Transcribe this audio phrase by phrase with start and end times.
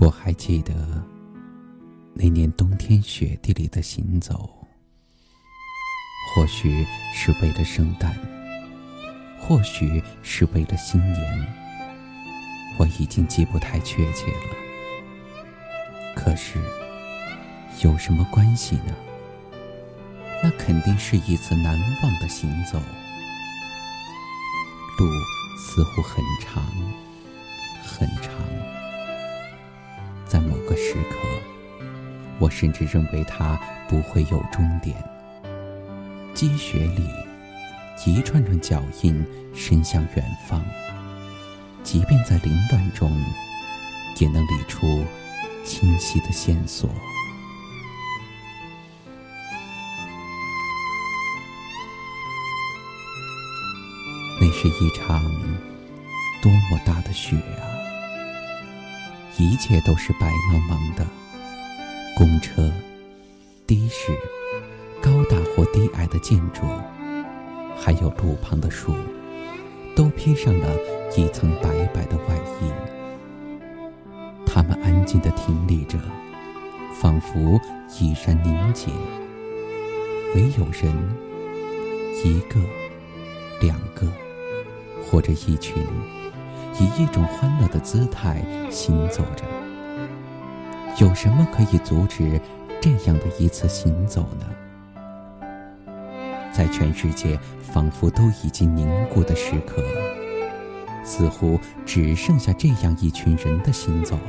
[0.00, 0.74] 我还记得
[2.14, 4.48] 那年冬天雪地里的行走，
[6.34, 8.16] 或许是为了圣诞，
[9.38, 11.46] 或许是为了新年，
[12.78, 14.56] 我已经记不太确切了。
[16.14, 16.58] 可是
[17.82, 18.94] 有什么关系呢？
[20.42, 22.78] 那肯定是一次难忘的行走，
[24.96, 25.06] 路
[25.58, 26.64] 似乎很长，
[27.82, 28.32] 很长。
[30.88, 31.18] 时刻，
[32.38, 33.60] 我甚至认为它
[33.90, 34.96] 不会有终点。
[36.32, 37.06] 积雪里，
[38.06, 39.22] 一串串脚印
[39.54, 40.64] 伸向远方，
[41.82, 43.12] 即便在凌乱中，
[44.16, 45.04] 也能理出
[45.62, 46.88] 清晰的线索。
[54.40, 55.22] 那是一场
[56.40, 57.76] 多么大的雪啊！
[59.38, 61.06] 一切都是白茫茫的，
[62.16, 62.72] 公车、
[63.68, 64.12] 的士、
[65.00, 66.62] 高大或低矮的建筑，
[67.76, 68.92] 还有路旁的树，
[69.94, 70.76] 都披上了
[71.16, 72.72] 一层白白的外衣。
[74.44, 75.96] 它们安静地挺立着，
[77.00, 77.60] 仿佛
[78.00, 78.88] 已然凝结。
[80.34, 80.92] 唯有人，
[82.24, 82.58] 一个、
[83.60, 84.12] 两个，
[85.08, 85.86] 或者一群。
[86.80, 88.40] 以一种欢乐的姿态
[88.70, 89.44] 行走着，
[90.98, 92.40] 有什么可以阻止
[92.80, 94.46] 这样的一次行走呢？
[96.52, 99.82] 在全世界仿佛都已经凝固的时刻，
[101.04, 104.22] 似乎只剩下这样一群人的行走了。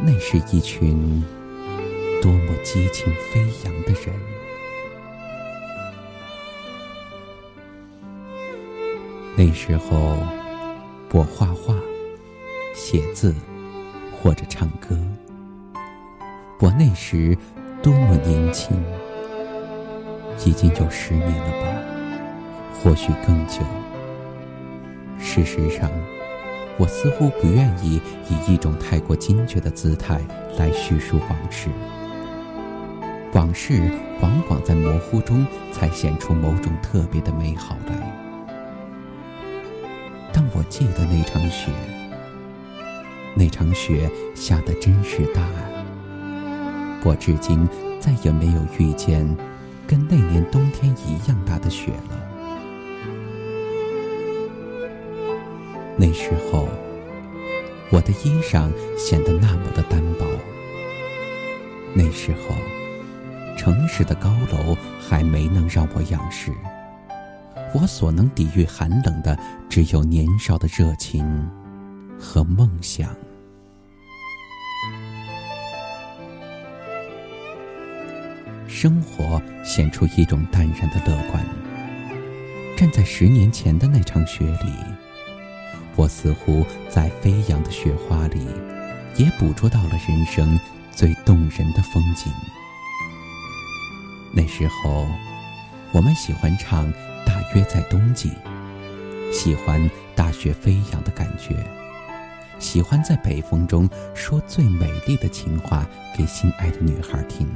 [0.00, 1.24] 那是一群
[2.22, 4.14] 多么激情飞扬的人！
[9.36, 10.16] 那时候。
[11.16, 11.74] 我画画、
[12.74, 13.34] 写字，
[14.12, 14.94] 或者唱歌。
[16.60, 17.34] 我那时
[17.82, 18.76] 多么年轻，
[20.44, 21.82] 已经有十年了吧，
[22.74, 23.62] 或许更久。
[25.18, 25.90] 事实上，
[26.76, 27.98] 我似乎不愿意
[28.28, 30.20] 以一种太过精确的姿态
[30.58, 31.70] 来叙述往事。
[33.32, 33.90] 往事
[34.20, 38.25] 往往在模糊中才显出某种特别的美好来。
[40.68, 41.70] 记得那场雪，
[43.34, 45.42] 那场雪下得真是大！
[47.04, 47.66] 我至今
[48.00, 49.24] 再也没有遇见
[49.86, 52.22] 跟那年冬天一样大的雪了。
[55.96, 56.68] 那时候，
[57.90, 60.26] 我的衣裳显得那么的单薄。
[61.94, 62.54] 那时候，
[63.56, 66.50] 城市的高楼还没能让我仰视。
[67.78, 69.38] 我所能抵御寒冷的，
[69.68, 71.46] 只有年少的热情
[72.18, 73.14] 和梦想。
[78.66, 81.44] 生活显出一种淡然的乐观。
[82.78, 84.72] 站在十年前的那场雪里，
[85.96, 88.46] 我似乎在飞扬的雪花里，
[89.16, 90.58] 也捕捉到了人生
[90.92, 92.32] 最动人的风景。
[94.32, 95.06] 那时候，
[95.92, 96.90] 我们喜欢唱。
[97.36, 98.32] 大约在冬季，
[99.30, 101.54] 喜欢大雪飞扬的感觉，
[102.58, 105.86] 喜欢在北风中说最美丽的情话
[106.16, 107.46] 给心爱的女孩听，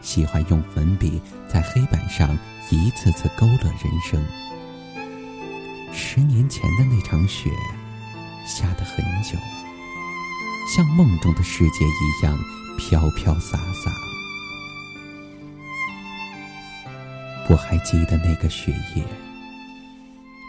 [0.00, 2.36] 喜欢用粉笔在黑板上
[2.68, 4.20] 一次次勾勒人生。
[5.92, 7.48] 十年前的那场雪，
[8.44, 9.38] 下得很久，
[10.74, 12.36] 像梦中的世界一样
[12.76, 14.01] 飘飘洒洒。
[17.52, 19.04] 我还记得那个雪夜，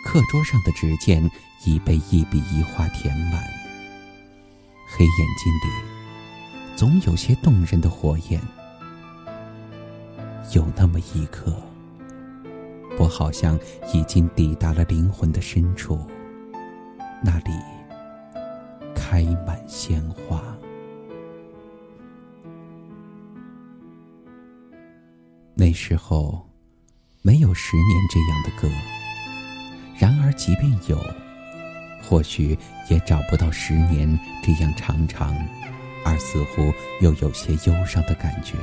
[0.06, 1.30] 课桌上的纸笺
[1.66, 3.44] 已被一笔一画填满，
[4.88, 8.40] 黑眼睛里总有些动人的火焰。
[10.54, 11.54] 有那么一刻，
[12.98, 13.60] 我好像
[13.94, 16.00] 已经抵达了灵魂的深处，
[17.22, 17.52] 那里
[18.96, 20.42] 开满鲜花。
[25.54, 26.48] 那时候。
[27.26, 28.70] 没有十年这样的歌，
[29.98, 31.02] 然而即便有，
[32.02, 32.60] 或许
[32.90, 35.34] 也找不到十年这样长长，
[36.04, 38.56] 而似乎又有些忧伤的感觉。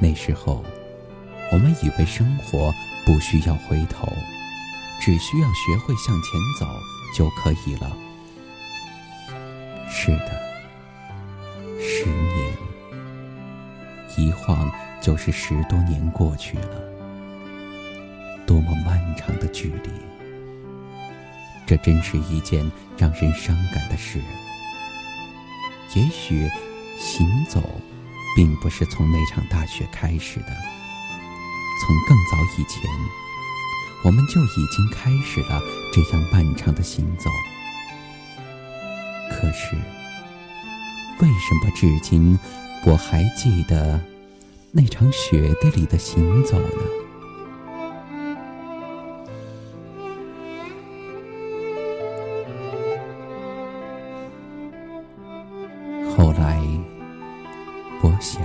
[0.00, 0.64] 那时候，
[1.52, 2.74] 我们以为生活
[3.06, 4.12] 不需要回头，
[5.00, 6.66] 只需要学会向前走
[7.16, 7.96] 就可以了。
[9.88, 10.43] 是的，
[15.04, 16.80] 就是十多年过去了，
[18.46, 19.90] 多么漫长的距离！
[21.66, 22.64] 这真是一件
[22.96, 24.18] 让人伤感的事。
[25.94, 26.48] 也许，
[26.98, 27.60] 行走，
[28.34, 30.46] 并不是从那场大雪开始的。
[31.82, 32.90] 从更早以前，
[34.04, 35.60] 我们就已经开始了
[35.92, 37.28] 这样漫长的行走。
[39.30, 39.76] 可是，
[41.18, 42.38] 为什么至今
[42.86, 44.00] 我还记得
[44.76, 46.66] 那场雪地里的行走呢？
[56.16, 56.60] 后来，
[58.02, 58.44] 我想，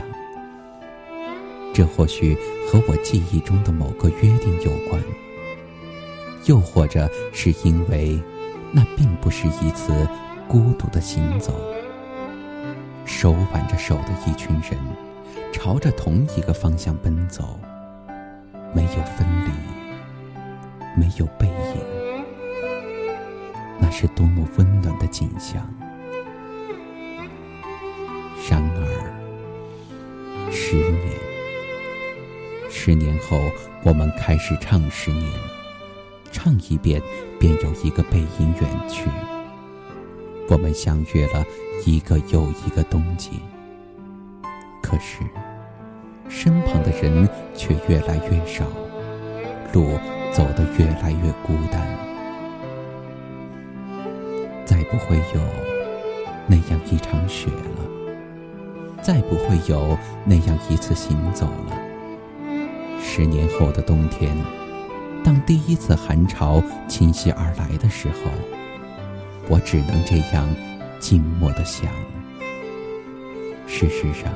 [1.73, 2.37] 这或许
[2.67, 5.01] 和我记忆中的某个约定有关，
[6.45, 8.21] 又或者是因为
[8.71, 10.07] 那并不是一次
[10.47, 11.59] 孤独的行走。
[13.03, 14.79] 手挽着手的一群人，
[15.51, 17.59] 朝着同一个方向奔走，
[18.73, 19.51] 没有分离，
[20.95, 22.23] 没有背影，
[23.79, 25.67] 那是多么温暖的景象。
[28.49, 31.13] 然而，十年，
[32.69, 33.37] 十年后，
[33.83, 35.31] 我们开始唱十年，
[36.31, 37.01] 唱一遍，
[37.39, 39.09] 便有一个背影远去。
[40.47, 41.45] 我们相约了
[41.85, 43.39] 一个又一个冬季，
[44.89, 45.19] 可是，
[46.27, 48.65] 身旁的人却越来越少，
[49.71, 49.85] 路
[50.31, 51.87] 走得越来越孤单，
[54.65, 55.41] 再不会有
[56.47, 57.85] 那样一场雪了。
[58.99, 59.95] 再不会有
[60.25, 61.77] 那样一次行走了。
[62.99, 64.35] 十年后的冬天，
[65.23, 68.31] 当第一次寒潮侵袭而来的时候，
[69.47, 70.49] 我只能这样
[70.99, 71.91] 静默的想。
[73.67, 74.33] 事实上，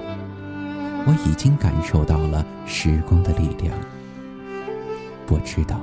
[1.05, 3.75] 我已经感受到了时光的力量。
[5.27, 5.79] 我知道，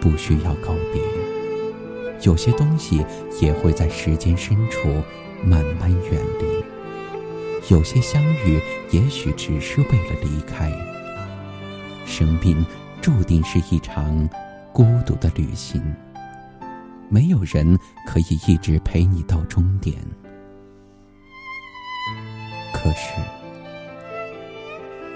[0.00, 1.02] 不需要告别，
[2.22, 3.04] 有些东西
[3.40, 4.88] 也会在时间深处
[5.44, 6.64] 慢慢远离。
[7.68, 8.60] 有些相遇，
[8.90, 10.70] 也许只是为了离开。
[12.04, 12.64] 生命
[13.00, 14.28] 注定是一场
[14.72, 15.82] 孤独的旅行，
[17.08, 19.96] 没有人可以一直陪你到终点。
[22.72, 23.12] 可是，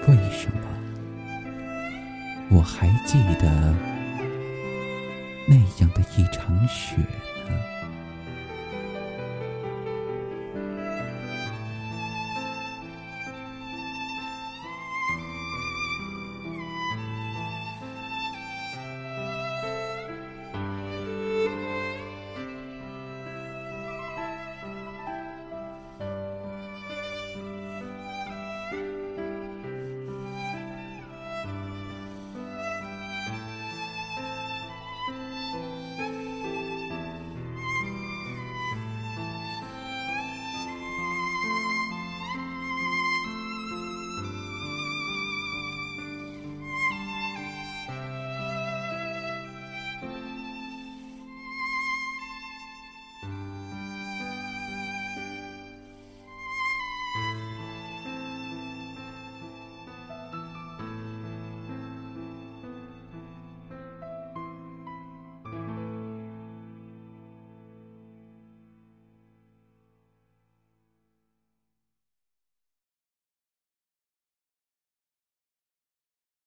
[0.07, 0.61] 为什么
[2.49, 3.75] 我还记得
[5.45, 6.95] 那样的一场雪
[7.47, 7.78] 呢？